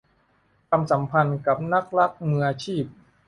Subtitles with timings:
[0.67, 2.83] ความสัมพันธ์กับนักรักมืออาชีพ